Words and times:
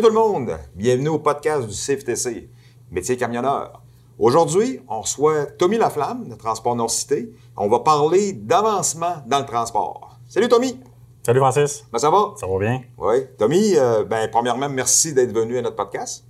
Salut 0.00 0.14
tout 0.14 0.18
le 0.18 0.28
monde, 0.32 0.58
bienvenue 0.74 1.10
au 1.10 1.18
podcast 1.18 1.68
du 1.68 1.74
CFTC, 1.74 2.48
métier 2.90 3.18
camionneur. 3.18 3.82
Aujourd'hui, 4.18 4.80
on 4.88 5.02
reçoit 5.02 5.44
Tommy 5.44 5.76
Laflamme 5.76 6.26
de 6.26 6.36
Transport 6.36 6.74
Nord-Cité. 6.74 7.30
On 7.54 7.68
va 7.68 7.80
parler 7.80 8.32
d'avancement 8.32 9.16
dans 9.26 9.40
le 9.40 9.44
transport. 9.44 10.16
Salut 10.26 10.48
Tommy! 10.48 10.80
Salut 11.22 11.40
Francis. 11.40 11.84
Ben, 11.92 11.98
ça 11.98 12.08
va? 12.08 12.32
Ça 12.36 12.46
va 12.46 12.58
bien? 12.58 12.80
Oui. 12.96 13.26
Tommy, 13.36 13.76
euh, 13.76 14.02
ben, 14.04 14.26
premièrement, 14.30 14.70
merci 14.70 15.12
d'être 15.12 15.34
venu 15.34 15.58
à 15.58 15.60
notre 15.60 15.76
podcast. 15.76 16.24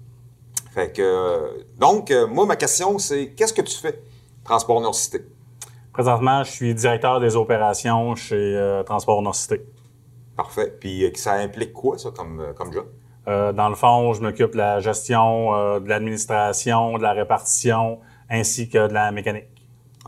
Fait 0.75 0.91
que, 0.91 1.01
euh, 1.01 1.63
donc, 1.79 2.11
euh, 2.11 2.27
moi, 2.27 2.47
ma 2.47 2.57
question, 2.57 2.99
c'est 2.99 3.35
qu'est-ce 3.35 3.53
que 3.53 3.63
tu 3.63 3.77
fais, 3.77 4.03
Transport 4.43 4.81
Nord-Cité? 4.81 5.21
Présentement, 5.93 6.43
je 6.43 6.51
suis 6.51 6.75
directeur 6.75 7.21
des 7.21 7.37
opérations 7.37 8.17
chez 8.17 8.83
Transport 8.85 9.23
Nord-Cité. 9.23 9.65
Parfait. 10.37 10.77
Puis, 10.81 11.09
ça 11.15 11.35
implique 11.35 11.73
quoi, 11.73 11.99
ça, 11.99 12.11
comme, 12.11 12.53
comme 12.57 12.73
job? 12.73 12.87
Euh, 13.29 13.53
dans 13.53 13.69
le 13.69 13.75
fond, 13.75 14.13
je 14.13 14.23
m'occupe 14.23 14.53
de 14.53 14.59
la 14.59 14.81
gestion, 14.81 15.55
euh, 15.55 15.81
de 15.81 15.89
l'administration, 15.89 16.97
de 16.99 17.03
la 17.03 17.13
répartition, 17.13 18.01
ainsi 18.29 18.69
que 18.69 18.89
de 18.89 18.93
la 18.93 19.13
mécanique. 19.13 19.49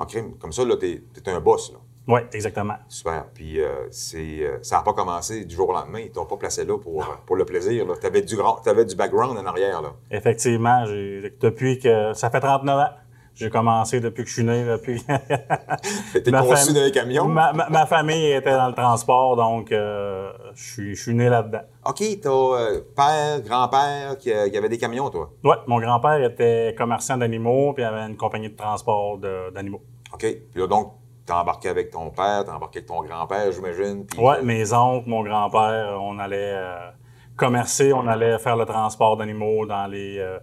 OK. 0.01 0.39
Comme 0.39 0.53
ça, 0.53 0.65
là, 0.65 0.77
t'es 0.77 1.03
es 1.15 1.31
un 1.31 1.41
boss, 1.41 1.73
là. 1.73 1.79
Oui, 2.09 2.21
exactement. 2.33 2.75
Super. 2.89 3.27
Puis 3.33 3.61
euh, 3.61 3.87
c'est, 3.93 4.59
ça 4.63 4.79
n'a 4.79 4.83
pas 4.83 4.93
commencé 4.93 5.45
du 5.45 5.55
jour 5.55 5.69
au 5.69 5.73
lendemain. 5.73 6.01
Ils 6.01 6.11
t'ont 6.11 6.25
pas 6.25 6.37
placé 6.37 6.65
là 6.65 6.77
pour, 6.77 7.07
pour 7.25 7.37
le 7.37 7.45
plaisir. 7.45 7.87
Tu 8.01 8.07
avais 8.07 8.23
du, 8.23 8.35
grand, 8.35 8.67
avais 8.67 8.85
du 8.85 8.97
background 8.97 9.39
en 9.39 9.47
arrière. 9.47 9.81
Là. 9.81 9.93
Effectivement, 10.11 10.85
depuis 10.85 11.79
que 11.79 12.13
ça 12.13 12.29
fait 12.29 12.41
39 12.41 12.77
ans, 12.77 12.89
j'ai 13.35 13.51
commencé 13.51 14.01
depuis 14.01 14.23
que 14.25 14.29
je 14.29 14.35
suis 14.35 14.45
né. 14.45 14.65
Depuis 14.65 15.03
T'étais 16.13 16.31
conçu 16.33 16.53
fam- 16.71 16.75
dans 16.75 16.85
les 16.85 16.91
camions. 16.91 17.27
ma, 17.27 17.53
ma- 17.53 17.69
ma 17.69 17.87
famille 17.87 18.33
était 18.33 18.53
dans 18.53 18.69
le 18.69 18.75
transport, 18.75 19.37
donc 19.37 19.73
euh, 19.73 20.31
je 20.55 20.63
suis, 20.73 20.95
je 20.95 21.03
suis 21.03 21.15
né 21.15 21.29
là-dedans. 21.29 21.63
OK, 21.87 22.03
t'as 22.23 22.29
euh, 22.31 22.81
père, 22.95 23.41
grand-père 23.43 24.19
qui, 24.19 24.33
euh, 24.33 24.49
qui 24.49 24.57
avait 24.57 24.69
des 24.69 24.79
camions, 24.79 25.09
toi? 25.11 25.31
Ouais, 25.45 25.57
mon 25.67 25.81
grand-père 25.81 26.23
était 26.23 26.75
commerçant 26.77 27.17
d'animaux, 27.17 27.73
puis 27.73 27.83
il 27.83 27.87
avait 27.87 28.07
une 28.11 28.17
compagnie 28.17 28.51
de 28.51 28.57
transport 28.57 29.19
d'animaux. 29.55 29.83
OK. 30.13 30.21
Puis 30.21 30.61
là, 30.61 30.67
donc, 30.67 30.93
t'as 31.25 31.41
embarqué 31.41 31.69
avec 31.69 31.91
ton 31.91 32.11
père, 32.11 32.45
t'as 32.45 32.55
embarqué 32.55 32.79
avec 32.81 32.89
ton 32.89 33.03
grand-père, 33.03 33.51
j'imagine. 33.53 34.05
Puis, 34.07 34.19
euh, 34.25 34.43
mes 34.43 34.73
oncles, 34.73 35.09
mon 35.09 35.23
grand-père, 35.23 35.99
on 36.01 36.19
allait 36.19 36.55
euh, 36.55 36.91
commercer, 37.37 37.93
on 37.93 38.07
allait 38.07 38.39
faire 38.39 38.57
le 38.57 38.67
transport 38.67 39.17
d'animaux 39.17 39.65
dans 39.67 39.87
les, 39.87 40.19
euh, 40.19 40.39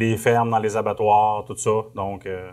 les 0.00 0.16
fermes, 0.16 0.50
dans 0.50 0.58
les 0.58 0.76
abattoirs, 0.76 1.44
tout 1.44 1.56
ça. 1.56 1.70
Donc, 1.94 2.26
euh, 2.26 2.50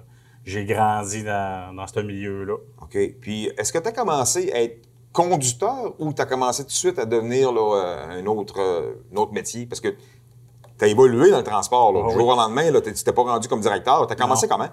j'ai 0.48 0.64
grandi 0.66 1.24
dans, 1.24 1.76
dans 1.76 1.88
ce 1.88 2.00
milieu-là. 2.00 2.56
OK. 2.82 2.98
Puis, 3.22 3.52
est-ce 3.58 3.74
que 3.74 3.80
tu 3.80 3.88
as 3.88 3.92
commencé 3.92 4.52
à 4.54 4.62
être 4.62 4.88
conducteur 5.12 5.94
ou 6.00 6.14
tu 6.14 6.22
as 6.22 6.26
commencé 6.26 6.64
tout 6.64 6.70
de 6.70 6.74
suite 6.74 7.00
à 7.00 7.06
devenir 7.06 7.52
là, 7.52 7.76
euh, 7.76 8.22
un, 8.22 8.26
autre, 8.28 8.60
euh, 8.60 8.94
un 9.14 9.18
autre 9.18 9.34
métier? 9.34 9.66
Parce 9.66 9.82
que 9.82 9.90
tu 9.90 10.86
as 10.86 10.88
évolué 10.88 11.32
dans 11.32 11.38
le 11.38 11.44
transport. 11.44 11.92
Là. 11.92 12.00
Ah 12.02 12.08
du 12.08 12.16
oui. 12.16 12.22
jour 12.22 12.30
au 12.30 12.36
lendemain, 12.36 12.72
tu 12.82 12.94
t'es 12.94 13.12
pas 13.12 13.24
rendu 13.24 13.48
comme 13.48 13.60
directeur. 13.60 14.08
Tu 14.08 14.14
as 14.14 14.16
commencé 14.16 14.48
comment? 14.48 14.70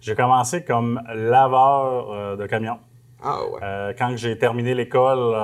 J'ai 0.00 0.14
commencé 0.14 0.62
comme 0.62 1.00
laveur 1.14 2.10
euh, 2.12 2.36
de 2.36 2.46
camions. 2.46 2.78
Ah, 3.22 3.38
ouais. 3.46 3.94
Quand 3.98 4.14
j'ai 4.16 4.36
terminé 4.36 4.74
l'école, 4.74 5.34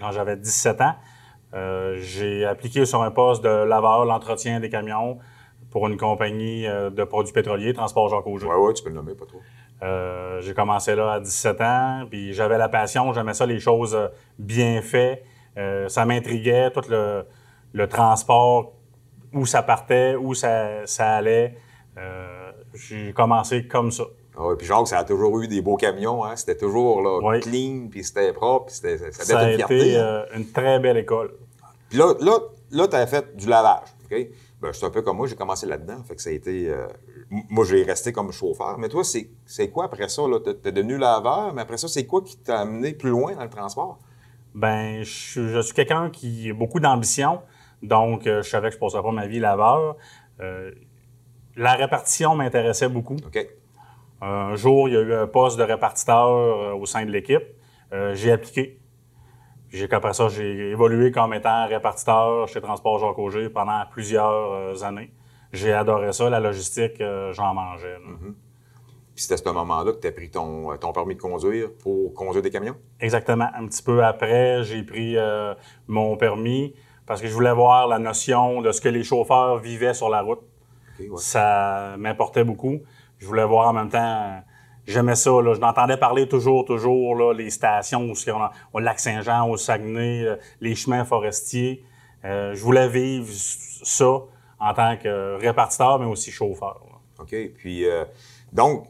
quand 0.00 0.12
j'avais 0.12 0.36
17 0.36 0.80
ans, 0.80 0.94
j'ai 1.96 2.44
appliqué 2.44 2.86
sur 2.86 3.02
un 3.02 3.10
poste 3.10 3.42
de 3.42 3.48
laveur, 3.48 4.04
l'entretien 4.04 4.60
des 4.60 4.70
camions 4.70 5.18
pour 5.70 5.86
une 5.86 5.96
compagnie 5.96 6.66
euh, 6.66 6.90
de 6.90 7.04
produits 7.04 7.32
pétroliers, 7.32 7.72
Transport 7.72 8.08
Jacques 8.08 8.26
Auger. 8.26 8.46
Ouais, 8.46 8.56
ouais, 8.56 8.72
tu 8.74 8.82
peux 8.82 8.88
le 8.90 8.96
nommer, 8.96 9.14
pas 9.14 9.26
trop. 9.26 9.40
Euh, 9.82 10.40
j'ai 10.40 10.52
commencé 10.52 10.94
là 10.94 11.12
à 11.12 11.20
17 11.20 11.60
ans, 11.60 12.06
puis 12.10 12.32
j'avais 12.34 12.58
la 12.58 12.68
passion, 12.68 13.12
j'aimais 13.12 13.34
ça, 13.34 13.46
les 13.46 13.60
choses 13.60 13.94
euh, 13.94 14.08
bien 14.38 14.82
faites. 14.82 15.24
Euh, 15.56 15.88
ça 15.88 16.04
m'intriguait, 16.04 16.70
tout 16.70 16.82
le, 16.88 17.24
le 17.72 17.88
transport, 17.88 18.72
où 19.32 19.46
ça 19.46 19.62
partait, 19.62 20.16
où 20.16 20.34
ça, 20.34 20.86
ça 20.86 21.12
allait. 21.16 21.56
Euh, 21.98 22.52
j'ai 22.74 23.12
commencé 23.12 23.66
comme 23.66 23.90
ça. 23.90 24.04
Ah 24.36 24.46
ouais, 24.46 24.56
puis 24.56 24.66
Jacques, 24.66 24.88
ça 24.88 24.98
a 24.98 25.04
toujours 25.04 25.40
eu 25.40 25.48
des 25.48 25.60
beaux 25.60 25.76
camions. 25.76 26.24
Hein? 26.24 26.36
C'était 26.36 26.56
toujours 26.56 27.02
là, 27.02 27.18
Oui. 27.22 27.40
clean, 27.40 27.88
puis 27.90 28.04
c'était 28.04 28.32
propre, 28.32 28.66
puis 28.66 28.74
c'était, 28.76 28.98
ça 29.12 29.24
Ça 29.24 29.38
a 29.38 29.50
été 29.50 29.96
hein. 29.98 30.24
une 30.34 30.50
très 30.50 30.78
belle 30.78 30.98
école. 30.98 31.32
Puis 31.88 31.98
là, 31.98 32.14
là, 32.20 32.38
là 32.70 32.88
tu 32.88 32.96
as 32.96 33.06
fait 33.06 33.36
du 33.36 33.48
lavage. 33.48 33.88
OK? 34.10 34.28
Ben, 34.60 34.72
c'est 34.74 34.84
un 34.84 34.90
peu 34.90 35.00
comme 35.02 35.16
moi, 35.16 35.26
j'ai 35.26 35.36
commencé 35.36 35.66
là-dedans. 35.66 36.02
Fait 36.04 36.14
que 36.16 36.22
ça 36.22 36.30
a 36.30 36.32
été. 36.34 36.68
euh, 36.68 36.86
moi, 37.48 37.64
j'ai 37.64 37.82
resté 37.82 38.12
comme 38.12 38.30
chauffeur. 38.30 38.76
Mais 38.78 38.88
toi, 38.88 39.02
c'est, 39.04 39.70
quoi 39.70 39.84
après 39.86 40.08
ça? 40.08 40.22
T'es, 40.44 40.54
t'es 40.54 40.72
devenu 40.72 40.98
laveur, 40.98 41.54
mais 41.54 41.62
après 41.62 41.78
ça, 41.78 41.88
c'est 41.88 42.06
quoi 42.06 42.22
qui 42.22 42.36
t'a 42.38 42.60
amené 42.60 42.92
plus 42.92 43.10
loin 43.10 43.34
dans 43.34 43.42
le 43.44 43.48
transport? 43.50 43.98
Ben, 44.54 45.02
je, 45.02 45.10
suis- 45.10 45.48
je 45.48 45.60
suis 45.60 45.74
quelqu'un 45.74 46.10
qui 46.10 46.50
a 46.50 46.54
beaucoup 46.54 46.80
d'ambition, 46.80 47.40
donc 47.82 48.26
euh, 48.26 48.42
je 48.42 48.50
savais 48.50 48.68
que 48.68 48.74
je 48.74 48.78
ne 48.78 48.80
passerais 48.80 49.02
pas 49.02 49.12
ma 49.12 49.26
vie 49.26 49.38
laveur. 49.38 49.96
Euh, 50.40 50.72
la 51.56 51.74
répartition 51.74 52.34
m'intéressait 52.34 52.88
beaucoup. 52.88 53.16
OK? 53.26 53.46
Un 54.20 54.56
jour, 54.56 54.88
il 54.88 54.94
y 54.94 54.96
a 54.98 55.00
eu 55.00 55.14
un 55.14 55.26
poste 55.26 55.58
de 55.58 55.62
répartiteur 55.62 56.28
euh, 56.28 56.74
au 56.74 56.84
sein 56.84 57.06
de 57.06 57.10
l'équipe. 57.10 57.42
J'ai 58.12 58.30
appliqué. 58.30 58.79
J'ai 59.70 59.88
qu'après 59.88 60.12
ça, 60.14 60.28
j'ai 60.28 60.70
évolué 60.70 61.12
comme 61.12 61.32
étant 61.34 61.66
répartiteur 61.66 62.48
chez 62.48 62.60
Transport 62.60 62.98
Jacques 62.98 63.18
Auger 63.18 63.48
pendant 63.48 63.82
plusieurs 63.90 64.52
euh, 64.52 64.82
années. 64.82 65.12
J'ai 65.52 65.72
adoré 65.72 66.12
ça, 66.12 66.28
la 66.28 66.40
logistique, 66.40 67.00
euh, 67.00 67.32
j'en 67.32 67.54
mangeais. 67.54 67.92
là. 67.92 68.32
Puis 69.14 69.24
c'était 69.24 69.34
à 69.34 69.36
ce 69.36 69.54
moment-là 69.54 69.92
que 69.92 70.00
tu 70.00 70.06
as 70.06 70.12
pris 70.12 70.30
ton, 70.30 70.76
ton 70.76 70.92
permis 70.92 71.14
de 71.14 71.20
conduire 71.20 71.68
pour 71.82 72.14
conduire 72.14 72.42
des 72.42 72.50
camions? 72.50 72.76
Exactement. 73.00 73.48
Un 73.54 73.66
petit 73.66 73.82
peu 73.82 74.04
après, 74.04 74.62
j'ai 74.64 74.82
pris 74.82 75.16
euh, 75.16 75.54
mon 75.88 76.16
permis 76.16 76.74
parce 77.06 77.20
que 77.20 77.26
je 77.26 77.32
voulais 77.34 77.52
voir 77.52 77.88
la 77.88 77.98
notion 77.98 78.62
de 78.62 78.70
ce 78.72 78.80
que 78.80 78.88
les 78.88 79.02
chauffeurs 79.02 79.58
vivaient 79.58 79.94
sur 79.94 80.08
la 80.08 80.22
route. 80.22 80.40
Ouais. 81.00 81.08
Ça 81.16 81.96
m'importait 81.98 82.44
beaucoup. 82.44 82.78
Je 83.18 83.26
voulais 83.26 83.44
voir 83.44 83.68
en 83.68 83.72
même 83.72 83.88
temps, 83.88 83.98
euh, 83.98 84.38
j'aimais 84.86 85.14
ça. 85.16 85.30
Là. 85.30 85.54
Je 85.54 85.60
l'entendais 85.60 85.96
parler 85.96 86.28
toujours, 86.28 86.64
toujours, 86.64 87.14
là, 87.16 87.32
les 87.32 87.50
stations, 87.50 88.02
où 88.02 88.12
on 88.28 88.40
a, 88.42 88.50
au 88.72 88.78
Lac-Saint-Jean, 88.80 89.48
au 89.48 89.56
Saguenay, 89.56 90.24
euh, 90.24 90.36
les 90.60 90.74
chemins 90.74 91.04
forestiers. 91.04 91.84
Euh, 92.24 92.54
je 92.54 92.62
voulais 92.62 92.88
vivre 92.88 93.28
ça 93.30 94.20
en 94.58 94.74
tant 94.74 94.96
que 94.96 95.36
répartiteur, 95.40 95.98
mais 95.98 96.06
aussi 96.06 96.30
chauffeur. 96.30 96.80
là. 96.90 97.22
OK? 97.22 97.34
Puis, 97.56 97.86
euh, 97.86 98.04
donc, 98.52 98.86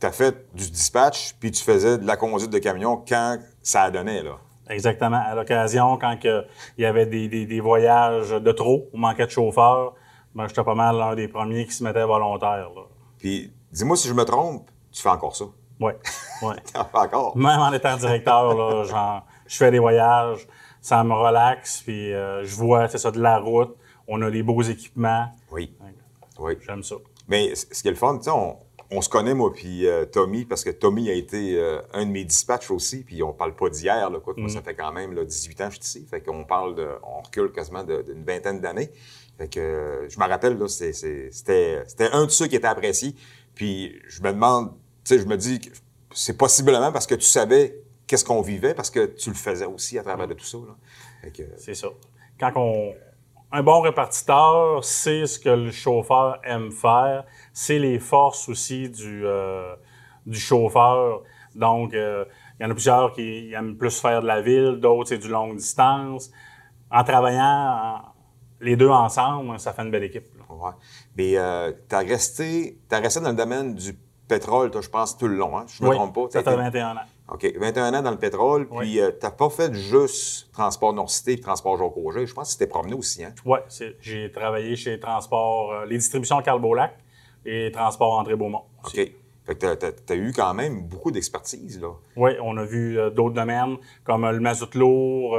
tu 0.00 0.06
as 0.06 0.12
fait 0.12 0.46
du 0.54 0.70
dispatch, 0.70 1.34
puis 1.40 1.50
tu 1.50 1.62
faisais 1.62 1.96
de 1.98 2.06
la 2.06 2.16
conduite 2.16 2.50
de 2.50 2.58
camion 2.58 3.02
quand 3.08 3.38
ça 3.62 3.82
a 3.84 3.90
donné, 3.90 4.22
là. 4.22 4.36
Exactement. 4.68 5.22
À 5.24 5.34
l'occasion, 5.36 5.96
quand 5.96 6.16
il 6.24 6.44
y 6.78 6.84
avait 6.84 7.06
des, 7.06 7.28
des- 7.28 7.46
des 7.46 7.60
voyages 7.60 8.30
de 8.30 8.52
trop, 8.52 8.88
on 8.92 8.98
manquait 8.98 9.26
de 9.26 9.30
chauffeurs, 9.30 9.94
ben, 10.34 10.48
j'étais 10.48 10.64
pas 10.64 10.74
mal 10.74 10.96
l'un 10.96 11.14
des 11.14 11.28
premiers 11.28 11.64
qui 11.66 11.72
se 11.72 11.84
mettait 11.84 12.04
volontaire. 12.04 12.70
Là. 12.74 12.82
Puis, 13.18 13.52
dis-moi 13.72 13.96
si 13.96 14.08
je 14.08 14.12
me 14.12 14.24
trompe, 14.24 14.68
tu 14.96 15.02
fais 15.02 15.10
encore 15.10 15.36
ça. 15.36 15.44
Ouais, 15.78 15.96
ouais. 16.42 16.54
Tu 16.72 16.78
en 16.80 16.84
fais 16.86 16.98
encore? 16.98 17.36
Même 17.36 17.60
en 17.60 17.72
étant 17.72 17.96
directeur, 17.98 18.54
là, 18.54 18.84
genre, 18.84 19.26
je 19.46 19.56
fais 19.56 19.70
des 19.70 19.78
voyages, 19.78 20.48
ça 20.80 21.04
me 21.04 21.12
relaxe, 21.12 21.82
puis 21.82 22.14
euh, 22.14 22.44
je 22.44 22.56
vois, 22.56 22.88
c'est 22.88 22.96
ça, 22.98 23.10
de 23.10 23.20
la 23.20 23.38
route, 23.38 23.76
on 24.08 24.22
a 24.22 24.30
des 24.30 24.42
beaux 24.42 24.62
équipements, 24.62 25.26
Oui. 25.52 25.76
Oui. 26.38 26.54
j'aime 26.66 26.82
ça. 26.82 26.96
Mais 27.28 27.54
ce 27.54 27.66
qui 27.66 27.88
est 27.88 27.90
le 27.90 27.96
fun, 27.96 28.16
tu 28.16 28.24
sais, 28.24 28.30
on, 28.30 28.56
on 28.90 29.00
se 29.02 29.08
connaît, 29.08 29.34
moi, 29.34 29.52
puis 29.52 29.86
euh, 29.86 30.04
Tommy, 30.06 30.44
parce 30.44 30.64
que 30.64 30.70
Tommy 30.70 31.10
a 31.10 31.12
été 31.12 31.58
euh, 31.58 31.80
un 31.92 32.06
de 32.06 32.10
mes 32.10 32.24
dispatchs 32.24 32.70
aussi, 32.70 33.02
puis 33.04 33.22
on 33.22 33.32
parle 33.32 33.54
pas 33.54 33.68
d'hier, 33.68 34.08
là, 34.10 34.20
quoi. 34.20 34.32
Moi, 34.36 34.48
ça 34.48 34.62
fait 34.62 34.74
quand 34.74 34.92
même 34.92 35.12
là, 35.12 35.24
18 35.24 35.60
ans 35.60 35.68
que 35.68 35.74
je 35.74 35.80
suis 35.82 35.98
ici. 36.00 36.06
Fait 36.08 36.20
qu'on 36.20 36.44
parle 36.44 36.74
de. 36.74 36.88
On 37.02 37.20
recule 37.22 37.50
quasiment 37.52 37.82
d'une 37.84 38.24
vingtaine 38.24 38.60
d'années. 38.60 38.90
Fait 39.38 39.48
que 39.48 39.60
euh, 39.60 40.08
je 40.08 40.18
me 40.20 40.26
rappelle, 40.26 40.56
là, 40.56 40.68
c'était 40.68 42.10
un 42.12 42.24
de 42.24 42.30
ceux 42.30 42.46
qui 42.46 42.56
était 42.56 42.66
apprécié. 42.68 43.14
Puis 43.54 43.98
je 44.08 44.22
me 44.22 44.32
demande, 44.32 44.72
sais, 45.06 45.18
je 45.18 45.26
me 45.26 45.36
dis 45.36 45.60
que 45.60 45.70
c'est 46.12 46.36
possiblement 46.36 46.92
parce 46.92 47.06
que 47.06 47.14
tu 47.14 47.26
savais 47.26 47.78
qu'est-ce 48.06 48.24
qu'on 48.24 48.40
vivait, 48.42 48.74
parce 48.74 48.90
que 48.90 49.06
tu 49.06 49.30
le 49.30 49.36
faisais 49.36 49.66
aussi 49.66 49.98
à 49.98 50.02
travers 50.02 50.28
de 50.28 50.34
tout 50.34 50.44
ça, 50.44 50.58
C'est 51.58 51.74
ça. 51.74 51.88
Quand 52.38 52.52
on. 52.56 52.94
Un 53.52 53.62
bon 53.62 53.80
répartiteur 53.80 54.84
sait 54.84 55.24
ce 55.24 55.38
que 55.38 55.48
le 55.48 55.70
chauffeur 55.70 56.40
aime 56.42 56.72
faire, 56.72 57.24
c'est 57.52 57.78
les 57.78 58.00
forces 58.00 58.48
aussi 58.48 58.90
du, 58.90 59.24
euh, 59.24 59.76
du 60.26 60.38
chauffeur. 60.38 61.22
Donc, 61.54 61.94
euh, 61.94 62.24
il 62.58 62.64
y 62.64 62.66
en 62.66 62.70
a 62.70 62.74
plusieurs 62.74 63.12
qui 63.12 63.52
aiment 63.52 63.76
plus 63.76 64.00
faire 64.00 64.20
de 64.20 64.26
la 64.26 64.42
ville, 64.42 64.78
d'autres 64.80 65.10
c'est 65.10 65.18
du 65.18 65.28
longue 65.28 65.56
distance. 65.56 66.30
En 66.90 67.04
travaillant 67.04 68.02
les 68.60 68.76
deux 68.76 68.88
ensemble, 68.88 69.58
ça 69.60 69.72
fait 69.72 69.82
une 69.82 69.90
belle 69.92 70.04
équipe. 70.04 70.26
là. 70.36 70.54
Ouais. 70.54 70.72
Mais 71.16 71.36
euh, 71.36 71.72
resté, 71.92 72.78
t'as 72.88 73.00
resté 73.00 73.20
dans 73.20 73.30
le 73.30 73.36
domaine 73.36 73.74
du 73.74 73.92
pétrole, 74.28 74.70
je 74.80 74.88
pense, 74.88 75.16
tout 75.16 75.28
le 75.28 75.36
long, 75.36 75.56
hein? 75.58 75.66
Je 75.68 75.82
me 75.82 75.88
oui, 75.90 75.96
trompe 75.96 76.14
pas. 76.14 76.26
ça 76.30 76.42
fait 76.42 76.50
été- 76.52 76.60
21 76.62 76.96
ans. 76.96 77.00
OK. 77.28 77.52
21 77.58 77.94
ans 77.94 78.02
dans 78.02 78.10
le 78.10 78.18
pétrole, 78.18 78.68
Oui. 78.70 78.84
puis 78.84 79.00
euh, 79.00 79.10
t'as 79.10 79.30
pas 79.30 79.50
fait 79.50 79.72
juste 79.74 80.52
Transport 80.52 80.92
Nord-Cité 80.92 81.32
et 81.32 81.40
Transport 81.40 81.80
Auger. 81.98 82.26
Je 82.26 82.34
pense 82.34 82.48
que 82.48 82.52
c'était 82.52 82.66
promené 82.68 82.94
aussi, 82.94 83.24
hein? 83.24 83.32
Oui, 83.44 83.58
j'ai 84.00 84.30
travaillé 84.30 84.76
chez 84.76 84.98
Transport, 85.00 85.72
euh, 85.72 85.86
les 85.86 85.98
distributions 85.98 86.40
Carl 86.42 86.60
Beaulac 86.60 86.96
et 87.44 87.70
Transport 87.72 88.18
André 88.18 88.36
Beaumont. 88.36 88.62
aussi. 88.84 89.00
OK. 89.00 89.10
Fait 89.46 89.54
que 89.54 89.74
tu 89.76 90.12
as, 90.12 90.16
eu 90.16 90.32
quand 90.34 90.54
même 90.54 90.82
beaucoup 90.88 91.12
d'expertise, 91.12 91.80
là. 91.80 91.90
Oui, 92.16 92.32
on 92.42 92.56
a 92.56 92.64
vu 92.64 92.98
euh, 92.98 93.10
d'autres 93.10 93.34
domaines 93.34 93.76
comme 94.02 94.24
euh, 94.24 94.32
le 94.32 94.40
mazout 94.40 94.74
lourd, 94.74 95.36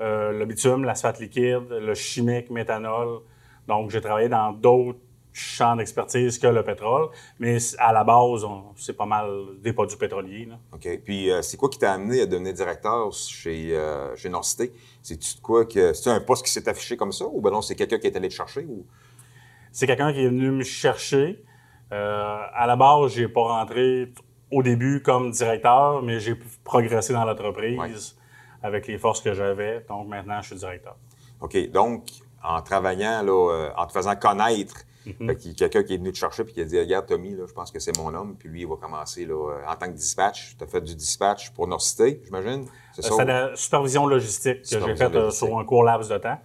le 0.00 0.44
bitume, 0.44 0.84
l'asphalte 0.84 1.20
liquide, 1.20 1.68
le 1.70 1.94
chimique, 1.94 2.50
méthanol. 2.50 3.20
Donc, 3.68 3.90
j'ai 3.90 4.00
travaillé 4.00 4.28
dans 4.28 4.52
d'autres 4.52 4.98
champs 5.36 5.76
d'expertise 5.76 6.38
que 6.38 6.46
le 6.46 6.62
pétrole, 6.64 7.08
mais 7.38 7.58
à 7.78 7.92
la 7.92 8.04
base, 8.04 8.46
c'est 8.76 8.96
pas 8.96 9.06
mal 9.06 9.28
des 9.60 9.72
produits 9.72 9.98
pétroliers. 9.98 10.46
Là. 10.46 10.58
OK. 10.72 10.88
Puis, 11.04 11.30
c'est 11.42 11.56
quoi 11.56 11.68
qui 11.68 11.78
t'a 11.78 11.92
amené 11.92 12.22
à 12.22 12.26
devenir 12.26 12.54
directeur 12.54 13.12
chez, 13.12 13.78
chez 14.16 14.28
Norcité? 14.28 14.72
C'est-tu 15.02 15.40
quoi 15.40 15.64
que. 15.66 15.92
C'est 15.92 16.10
un 16.10 16.20
poste 16.20 16.44
qui 16.44 16.50
s'est 16.50 16.68
affiché 16.68 16.96
comme 16.96 17.12
ça 17.12 17.26
ou 17.26 17.40
ben 17.40 17.50
non, 17.50 17.62
c'est 17.62 17.74
quelqu'un 17.74 17.98
qui 17.98 18.06
est 18.06 18.16
allé 18.16 18.28
te 18.28 18.34
chercher? 18.34 18.64
Ou... 18.64 18.84
C'est 19.70 19.86
quelqu'un 19.86 20.12
qui 20.12 20.20
est 20.20 20.28
venu 20.28 20.50
me 20.50 20.64
chercher. 20.64 21.44
Euh, 21.92 22.38
à 22.54 22.66
la 22.66 22.76
base, 22.76 23.12
j'ai 23.12 23.28
pas 23.28 23.42
rentré 23.42 24.12
au 24.50 24.62
début 24.62 25.02
comme 25.02 25.30
directeur, 25.30 26.02
mais 26.02 26.18
j'ai 26.18 26.34
progressé 26.64 27.12
dans 27.12 27.24
l'entreprise 27.24 28.16
avec 28.62 28.86
les 28.86 28.98
forces 28.98 29.20
que 29.20 29.34
j'avais. 29.34 29.84
Donc 29.88 30.08
maintenant, 30.08 30.40
je 30.40 30.46
suis 30.48 30.56
directeur. 30.56 30.96
OK. 31.40 31.70
Donc, 31.70 32.04
en 32.42 32.62
travaillant, 32.62 33.22
là, 33.22 33.52
euh, 33.52 33.70
en 33.76 33.86
te 33.86 33.92
faisant 33.92 34.16
connaître, 34.16 34.84
quelqu'un 35.56 35.82
qui 35.82 35.94
est 35.94 35.98
venu 35.98 36.12
te 36.12 36.18
chercher 36.18 36.42
et 36.42 36.46
qui 36.46 36.60
a 36.60 36.64
dit 36.64 36.78
Regarde, 36.78 37.06
Tommy, 37.06 37.34
là, 37.34 37.44
je 37.46 37.52
pense 37.52 37.70
que 37.70 37.78
c'est 37.78 37.96
mon 37.96 38.14
homme. 38.14 38.36
Puis 38.38 38.48
lui, 38.48 38.62
il 38.62 38.66
va 38.66 38.76
commencer 38.76 39.24
là, 39.24 39.34
euh, 39.34 39.70
en 39.70 39.76
tant 39.76 39.86
que 39.86 39.96
dispatch. 39.96 40.56
Tu 40.56 40.64
as 40.64 40.66
fait 40.66 40.80
du 40.80 40.94
dispatch 40.94 41.50
pour 41.50 41.66
Norcité, 41.66 42.20
j'imagine? 42.24 42.66
C'est 42.92 43.02
ça? 43.02 43.14
C'est 43.16 43.24
la 43.24 43.56
supervision 43.56 44.06
logistique 44.06 44.62
que 44.62 44.80
j'ai 44.80 44.96
faite 44.96 45.30
sur 45.30 45.58
un 45.58 45.64
court 45.64 45.84
laps 45.84 46.08
de 46.08 46.18
temps. 46.18 46.38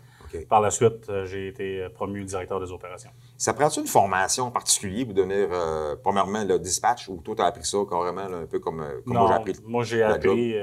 Par 0.49 0.61
la 0.61 0.71
suite, 0.71 1.09
euh, 1.09 1.25
j'ai 1.25 1.47
été 1.47 1.87
promu 1.93 2.23
directeur 2.23 2.59
des 2.59 2.71
opérations. 2.71 3.09
Ça 3.37 3.53
prend-tu 3.53 3.81
une 3.81 3.87
formation 3.87 4.45
en 4.45 4.51
particulier 4.51 5.05
pour 5.05 5.13
devenir, 5.13 5.49
euh, 5.51 5.95
premièrement, 6.01 6.43
le 6.43 6.59
dispatch, 6.59 7.09
ou 7.09 7.17
toi, 7.17 7.35
tu 7.35 7.41
as 7.41 7.45
appris 7.45 7.65
ça 7.65 7.77
carrément, 7.89 8.21
un 8.21 8.45
peu 8.45 8.59
comme, 8.59 8.81
euh, 8.81 9.01
comme 9.05 9.17
moi 9.17 9.27
j'ai 9.27 9.33
appris? 9.33 9.53
Moi, 9.65 9.83
j'ai 9.83 10.03
appris. 10.03 10.55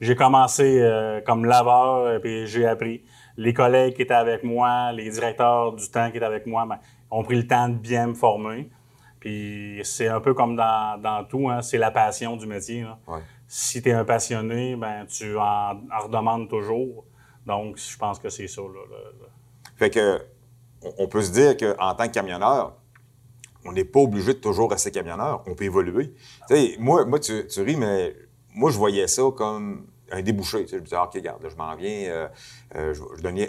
j'ai 0.00 0.16
commencé 0.16 1.22
comme 1.26 1.44
laveur, 1.44 2.14
et 2.14 2.20
puis 2.20 2.46
j'ai 2.46 2.66
appris. 2.66 3.02
Les 3.40 3.54
collègues 3.54 3.94
qui 3.94 4.02
étaient 4.02 4.12
avec 4.12 4.44
moi, 4.44 4.92
les 4.92 5.08
directeurs 5.08 5.72
du 5.72 5.90
temps 5.90 6.10
qui 6.10 6.18
étaient 6.18 6.26
avec 6.26 6.46
moi, 6.46 6.66
ben, 6.66 6.78
ont 7.10 7.22
pris 7.22 7.36
le 7.36 7.46
temps 7.46 7.70
de 7.70 7.76
bien 7.76 8.08
me 8.08 8.14
former. 8.14 8.70
Puis 9.18 9.80
c'est 9.82 10.08
un 10.08 10.20
peu 10.20 10.34
comme 10.34 10.56
dans, 10.56 11.26
tout, 11.26 11.48
hein, 11.48 11.62
c'est 11.62 11.78
la 11.78 11.90
passion 11.90 12.36
du 12.36 12.46
métier. 12.46 12.84
Si 13.48 13.80
tu 13.80 13.88
es 13.88 13.92
un 13.92 14.04
passionné, 14.04 14.76
ben, 14.76 15.06
tu 15.06 15.38
en, 15.38 15.42
en 15.42 16.00
redemandes 16.02 16.50
toujours. 16.50 17.06
Donc, 17.46 17.78
je 17.78 17.96
pense 17.96 18.18
que 18.18 18.28
c'est 18.28 18.46
ça. 18.46 18.60
Là, 18.60 18.98
Fait 19.76 19.88
que, 19.88 20.20
on 20.98 21.08
peut 21.08 21.22
se 21.22 21.32
dire 21.32 21.56
qu'en 21.56 21.94
tant 21.94 22.08
que 22.08 22.12
camionneur, 22.12 22.76
on 23.64 23.72
n'est 23.72 23.84
pas 23.84 24.00
obligé 24.00 24.34
de 24.34 24.38
toujours 24.38 24.70
rester 24.70 24.90
camionneur. 24.90 25.42
On 25.46 25.54
peut 25.54 25.64
évoluer. 25.64 26.12
Tu 26.48 26.56
sais, 26.56 26.76
moi, 26.78 27.06
moi 27.06 27.18
tu, 27.18 27.42
ris, 27.56 27.76
mais 27.76 28.14
moi, 28.54 28.70
je 28.70 28.76
voyais 28.76 29.06
ça 29.06 29.22
comme 29.34 29.86
un 30.10 30.22
débouché. 30.22 30.64
Tu 30.64 30.68
sais, 30.68 30.76
je 30.76 30.80
me 30.80 30.84
disais, 30.84 30.96
OK, 30.96 31.14
regarde, 31.14 31.46
je 31.48 31.56
m'en 31.56 31.74
viens, 31.76 32.08
euh, 32.08 32.28
euh, 32.76 32.94
je, 32.94 33.02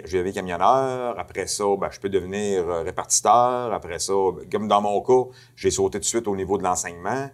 je, 0.04 0.16
deviens 0.18 0.32
camionneur. 0.32 1.18
Après 1.18 1.46
ça, 1.46 1.64
ben, 1.78 1.88
je 1.90 2.00
peux 2.00 2.08
devenir 2.08 2.68
euh, 2.68 2.82
répartiteur. 2.82 3.72
Après 3.72 3.98
ça, 3.98 4.12
comme 4.50 4.68
dans 4.68 4.80
mon 4.80 5.00
cas, 5.02 5.30
j'ai 5.56 5.70
sauté 5.70 5.98
tout 5.98 6.02
de 6.02 6.04
suite 6.04 6.28
au 6.28 6.36
niveau 6.36 6.58
de 6.58 6.62
l'enseignement. 6.62 7.30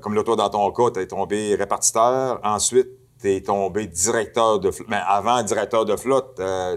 comme 0.00 0.14
là, 0.14 0.22
toi, 0.24 0.36
dans 0.36 0.50
ton 0.50 0.70
cas, 0.72 0.90
tu 0.94 1.00
es 1.00 1.06
tombé 1.06 1.54
répartiteur. 1.54 2.40
Ensuite, 2.42 2.88
tu 3.22 3.36
es 3.36 3.40
tombé 3.40 3.86
directeur 3.86 4.58
de 4.58 4.70
flotte. 4.70 4.88
Mais 4.88 5.00
avant 5.06 5.42
directeur 5.42 5.84
de 5.84 5.96
flotte. 5.96 6.38
Euh, 6.40 6.76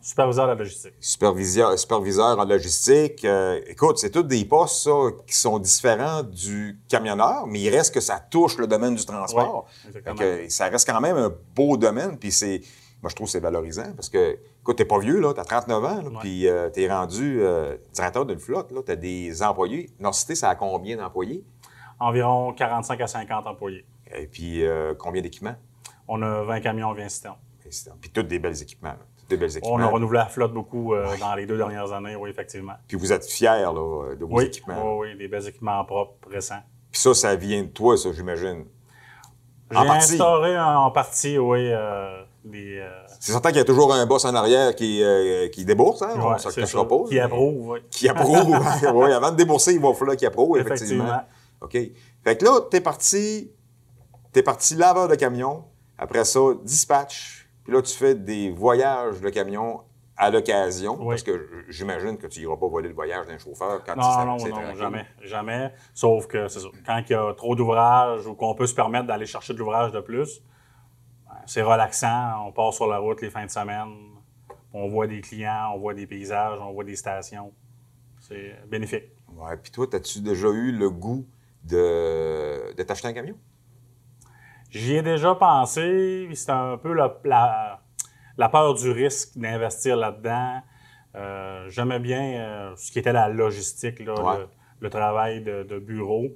superviseur 0.00 0.46
de 0.46 0.52
la 0.52 0.56
logistique. 0.56 0.94
Superviseur, 0.98 1.78
superviseur 1.78 2.38
en 2.38 2.44
logistique. 2.44 3.24
Euh, 3.24 3.60
écoute, 3.66 3.98
c'est 3.98 4.10
tous 4.10 4.22
des 4.22 4.44
postes, 4.46 4.84
ça, 4.84 4.90
qui 5.26 5.36
sont 5.36 5.58
différents 5.58 6.22
du 6.22 6.80
camionneur, 6.88 7.46
mais 7.46 7.60
il 7.60 7.68
reste 7.68 7.92
que 7.92 8.00
ça 8.00 8.18
touche 8.18 8.56
le 8.56 8.66
domaine 8.66 8.94
du 8.94 9.04
transport. 9.04 9.66
ça 10.48 10.68
reste 10.68 10.90
quand 10.90 11.00
même 11.00 11.16
un 11.16 11.32
beau 11.54 11.76
domaine, 11.76 12.16
puis 12.18 12.32
c'est. 12.32 12.62
Moi, 13.02 13.08
je 13.08 13.14
trouve 13.14 13.28
que 13.28 13.32
c'est 13.32 13.40
valorisant 13.40 13.94
parce 13.96 14.10
que, 14.10 14.38
écoute, 14.60 14.76
t'es 14.76 14.84
pas 14.84 14.98
vieux, 14.98 15.20
là, 15.20 15.32
t'as 15.32 15.44
39 15.44 15.84
ans, 15.84 16.02
puis 16.20 16.46
euh, 16.46 16.68
tu 16.68 16.82
es 16.82 16.92
rendu 16.92 17.40
directeur 17.94 18.26
d'une 18.26 18.38
flotte, 18.38 18.72
là, 18.72 18.80
t'as 18.84 18.96
des 18.96 19.42
employés. 19.42 19.88
Norcité, 19.98 20.34
ça 20.34 20.50
a 20.50 20.54
combien 20.54 20.98
d'employés? 20.98 21.42
Environ 21.98 22.52
45 22.52 23.00
à 23.00 23.06
50 23.06 23.46
employés. 23.46 23.86
Et 24.14 24.26
puis, 24.26 24.64
euh, 24.64 24.94
combien 24.98 25.22
d'équipements? 25.22 25.56
On 26.08 26.22
a 26.22 26.42
20 26.42 26.60
camions, 26.60 26.92
20 26.92 27.08
citernes. 27.08 27.36
Puis, 28.00 28.10
tous 28.10 28.22
des 28.22 28.38
belles 28.38 28.60
équipements. 28.60 28.94
Des 29.28 29.36
belles 29.36 29.56
équipements. 29.56 29.74
On 29.74 29.78
a 29.78 29.86
renouvelé 29.86 30.18
la 30.18 30.26
flotte 30.26 30.52
beaucoup 30.52 30.92
euh, 30.92 31.16
dans 31.18 31.34
les 31.36 31.46
deux 31.46 31.56
dernières 31.56 31.92
années, 31.92 32.16
oui, 32.16 32.30
effectivement. 32.30 32.74
Puis, 32.88 32.96
vous 32.96 33.12
êtes 33.12 33.24
fiers 33.24 33.62
là, 33.62 34.14
de 34.16 34.24
vos 34.24 34.40
équipements? 34.40 34.98
Oui, 34.98 35.10
oui, 35.10 35.18
des 35.18 35.28
belles 35.28 35.46
équipements 35.46 35.84
propres, 35.84 36.28
récents. 36.28 36.62
Puis 36.90 37.00
ça, 37.00 37.14
ça 37.14 37.36
vient 37.36 37.62
de 37.62 37.68
toi, 37.68 37.96
ça, 37.96 38.10
j'imagine? 38.12 38.64
J'ai 39.70 39.78
instauré 39.78 40.58
en 40.58 40.90
partie, 40.90 41.38
oui, 41.38 41.70
euh, 41.70 42.24
C'est 43.20 43.30
certain 43.30 43.50
qu'il 43.50 43.58
y 43.58 43.60
a 43.60 43.64
toujours 43.64 43.94
un 43.94 44.04
boss 44.04 44.24
en 44.24 44.34
arrière 44.34 44.74
qui, 44.74 45.00
qui 45.52 45.64
débourse, 45.64 46.02
hein? 46.02 46.14
on 46.16 46.36
se 46.36 46.48
cachera 46.48 46.88
pas. 46.88 47.04
Qui 47.06 47.20
approuve, 47.20 47.68
oui. 47.68 47.78
Qui 47.88 48.08
approuve, 48.08 48.48
oui. 48.94 49.12
Avant 49.12 49.30
de 49.30 49.36
débourser, 49.36 49.74
il 49.74 49.80
va 49.80 49.94
falloir 49.94 50.16
qu'il 50.16 50.26
approuve, 50.26 50.58
effectivement. 50.58 51.04
effectivement. 51.04 51.22
OK. 51.60 51.78
Fait 52.24 52.36
que 52.36 52.44
là, 52.44 52.60
tu 52.68 52.76
es 52.76 52.80
parti 52.80 53.52
tu 54.32 54.38
es 54.38 54.42
parti 54.42 54.74
laveur 54.74 55.08
de 55.08 55.14
camion, 55.14 55.64
après 55.98 56.24
ça, 56.24 56.40
dispatch, 56.62 57.48
puis 57.64 57.72
là, 57.72 57.82
tu 57.82 57.96
fais 57.96 58.14
des 58.14 58.50
voyages 58.50 59.20
de 59.20 59.28
camion 59.28 59.82
à 60.16 60.30
l'occasion, 60.30 60.96
parce 61.06 61.22
que 61.22 61.64
j'imagine 61.68 62.18
que 62.18 62.26
tu 62.26 62.40
n'iras 62.40 62.56
pas 62.56 62.68
voler 62.68 62.88
le 62.88 62.94
voyage 62.94 63.26
d'un 63.26 63.38
chauffeur 63.38 63.82
quand 63.84 63.96
non, 63.96 64.38
tu 64.38 64.50
Non, 64.50 64.60
non, 64.60 64.74
jamais, 64.74 65.06
jamais. 65.22 65.72
Sauf 65.94 66.26
que, 66.26 66.46
c'est 66.48 66.60
ça, 66.60 66.68
quand 66.84 67.02
il 67.08 67.12
y 67.12 67.14
a 67.14 67.32
trop 67.32 67.54
d'ouvrages 67.54 68.26
ou 68.26 68.34
qu'on 68.34 68.54
peut 68.54 68.66
se 68.66 68.74
permettre 68.74 69.06
d'aller 69.06 69.24
chercher 69.24 69.54
de 69.54 69.58
l'ouvrage 69.58 69.92
de 69.92 70.00
plus, 70.00 70.42
ben, 71.26 71.36
c'est 71.46 71.62
relaxant. 71.62 72.46
On 72.46 72.52
part 72.52 72.74
sur 72.74 72.86
la 72.86 72.98
route 72.98 73.22
les 73.22 73.30
fins 73.30 73.46
de 73.46 73.50
semaine, 73.50 73.88
on 74.74 74.88
voit 74.88 75.06
des 75.06 75.22
clients, 75.22 75.72
on 75.74 75.78
voit 75.78 75.94
des 75.94 76.06
paysages, 76.06 76.58
on 76.60 76.72
voit 76.72 76.84
des 76.84 76.96
stations. 76.96 77.52
C'est 78.18 78.56
bénéfique. 78.68 79.04
Ouais, 79.34 79.56
puis 79.56 79.72
toi, 79.72 79.86
as-tu 79.90 80.20
déjà 80.20 80.48
eu 80.48 80.72
le 80.72 80.90
goût 80.90 81.26
de, 81.64 82.74
de 82.74 82.82
t'acheter 82.82 83.08
un 83.08 83.14
camion? 83.14 83.36
J'y 84.70 84.96
ai 84.96 85.02
déjà 85.02 85.34
pensé. 85.34 86.28
C'est 86.34 86.50
un 86.50 86.76
peu 86.76 86.94
la, 86.94 87.78
peur 88.48 88.74
du 88.74 88.90
risque 88.90 89.36
d'investir 89.36 89.96
là-dedans. 89.96 90.62
Euh, 91.16 91.68
j'aimais 91.68 91.98
bien 91.98 92.22
euh, 92.22 92.72
ce 92.76 92.92
qui 92.92 93.00
était 93.00 93.12
la 93.12 93.28
logistique, 93.28 93.98
le, 93.98 94.88
travail 94.88 95.42
de, 95.42 95.78
bureau. 95.78 96.28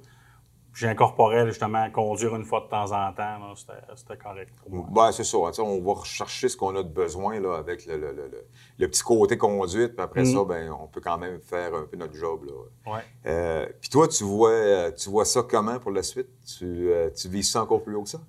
J'incorporais 0.75 1.47
justement 1.47 1.89
conduire 1.89 2.35
une 2.35 2.43
fois 2.43 2.59
de 2.59 2.67
temps 2.67 2.91
en 2.91 3.13
temps. 3.13 3.55
C'était 3.95 4.17
correct 4.17 4.53
pour 4.59 4.69
moi. 4.69 4.87
Ben, 4.91 5.11
c'est 5.13 5.23
ça. 5.23 5.37
On 5.37 5.81
va 5.81 5.93
rechercher 5.93 6.49
ce 6.49 6.57
qu'on 6.57 6.75
a 6.75 6.83
de 6.83 6.89
besoin 6.89 7.39
là, 7.39 7.55
avec 7.55 7.85
le, 7.85 8.87
petit 8.87 9.01
côté 9.01 9.37
conduite. 9.37 9.95
Puis 9.95 10.03
après 10.03 10.25
ça, 10.25 10.43
ben, 10.43 10.69
on 10.71 10.87
peut 10.87 10.99
quand 10.99 11.17
même 11.17 11.39
faire 11.39 11.73
un 11.73 11.85
peu 11.85 11.95
notre 11.95 12.13
job. 12.13 12.41
Ouais. 12.85 12.99
Euh, 13.25 13.67
puis 13.79 13.89
toi, 13.89 14.09
tu 14.09 14.25
vois, 14.25 14.91
tu 14.91 15.09
vois 15.09 15.23
ça 15.23 15.43
comment 15.49 15.79
pour 15.79 15.91
la 15.91 16.03
suite? 16.03 16.27
Tu, 16.57 16.91
tu 17.15 17.29
vis 17.29 17.43
ça 17.43 17.63
encore 17.63 17.81
plus 17.81 17.95
haut 17.95 18.03
que 18.03 18.09
ça? 18.09 18.19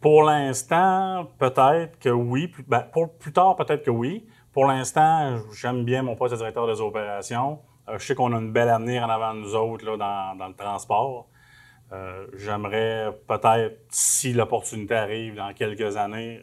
Pour 0.00 0.22
l'instant, 0.22 1.26
peut-être 1.38 1.98
que 1.98 2.10
oui. 2.10 2.52
Ben, 2.68 2.84
pour 2.92 3.12
plus 3.14 3.32
tard, 3.32 3.56
peut-être 3.56 3.82
que 3.82 3.90
oui. 3.90 4.24
Pour 4.52 4.66
l'instant, 4.66 5.40
j'aime 5.52 5.84
bien 5.84 6.02
mon 6.02 6.14
poste 6.14 6.32
de 6.32 6.38
directeur 6.38 6.68
des 6.68 6.80
opérations. 6.80 7.58
Euh, 7.88 7.98
je 7.98 8.06
sais 8.06 8.14
qu'on 8.14 8.32
a 8.32 8.38
une 8.38 8.52
belle 8.52 8.68
avenir 8.68 9.04
en 9.04 9.08
avant 9.08 9.34
de 9.34 9.40
nous 9.40 9.54
autres 9.54 9.84
là, 9.84 10.34
dans, 10.36 10.46
le 10.46 10.54
transport. 10.54 11.28
Euh, 11.92 12.26
j'aimerais 12.34 13.18
peut-être, 13.26 13.80
si 13.90 14.32
l'opportunité 14.32 14.94
arrive 14.94 15.34
dans 15.34 15.52
quelques 15.52 15.96
années, 15.96 16.40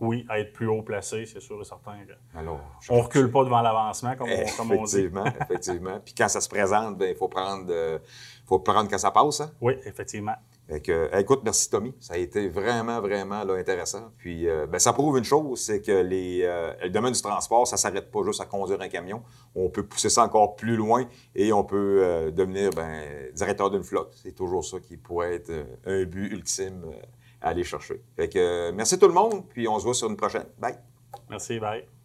oui, 0.00 0.26
être 0.34 0.52
plus 0.52 0.68
haut 0.68 0.82
placé, 0.82 1.24
c'est 1.26 1.40
sûr 1.40 1.60
et 1.60 1.64
certain. 1.64 1.96
Alors, 2.34 2.60
on 2.90 2.98
ne 2.98 3.02
recule 3.02 3.30
pas 3.30 3.44
devant 3.44 3.62
l'avancement, 3.62 4.14
comme, 4.14 4.28
on, 4.28 4.84
dit. 4.84 4.98
Effectivement, 4.98 5.24
effectivement. 5.40 6.00
Puis 6.04 6.14
quand 6.14 6.28
ça 6.28 6.40
se 6.40 6.48
présente, 6.48 6.98
ben, 6.98 7.10
il 7.10 7.16
faut 7.16 7.28
prendre, 7.28 7.66
euh, 7.70 7.98
faut 8.46 8.58
prendre 8.58 8.90
quand 8.90 8.98
ça 8.98 9.10
passe. 9.10 9.40
Hein? 9.40 9.50
Oui, 9.60 9.74
effectivement. 9.84 10.36
Euh, 10.70 11.18
écoute, 11.18 11.40
merci 11.44 11.70
Tommy. 11.70 11.94
Ça 12.00 12.14
a 12.14 12.16
été 12.16 12.48
vraiment, 12.48 13.00
vraiment 13.00 13.40
intéressant. 13.40 14.12
Puis 14.18 14.48
euh, 14.48 14.66
ben, 14.66 14.78
ça 14.78 14.92
prouve 14.92 15.18
une 15.18 15.24
chose, 15.24 15.60
c'est 15.60 15.80
que 15.80 15.92
les, 15.92 16.42
euh, 16.42 16.72
le 16.82 16.90
domaine 16.90 17.12
du 17.12 17.22
transport, 17.22 17.66
ça 17.66 17.76
ne 17.76 17.78
s'arrête 17.78 18.10
pas 18.10 18.20
juste 18.24 18.40
à 18.40 18.46
conduire 18.46 18.80
un 18.80 18.88
camion. 18.88 19.22
On 19.54 19.68
peut 19.68 19.84
pousser 19.84 20.08
ça 20.08 20.24
encore 20.24 20.56
plus 20.56 20.76
loin 20.76 21.06
et 21.34 21.52
on 21.52 21.64
peut 21.64 22.32
devenir 22.34 22.70
ben, 22.70 23.32
directeur 23.34 23.70
d'une 23.70 23.84
flotte. 23.84 24.14
C'est 24.22 24.34
toujours 24.34 24.64
ça 24.64 24.80
qui 24.80 24.96
pourrait 24.96 25.34
être 25.34 25.52
un 25.84 26.04
but 26.04 26.32
ultime 26.32 26.84
à 27.40 27.50
aller 27.50 27.64
chercher. 27.64 28.02
Fait 28.16 28.28
que 28.28 28.70
merci 28.72 28.98
tout 28.98 29.08
le 29.08 29.14
monde, 29.14 29.44
puis 29.48 29.68
on 29.68 29.78
se 29.78 29.84
voit 29.84 29.94
sur 29.94 30.08
une 30.08 30.16
prochaine. 30.16 30.46
Bye. 30.58 30.78
Merci, 31.30 31.58
bye. 31.60 31.95